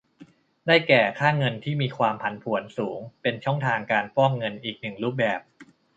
[0.67, 5.39] ได้แก่ ค่าเงินที่มีความผันผวนสูง เป็นช่องทางการฟอกเงินอีกหนึ่งรูปแบบ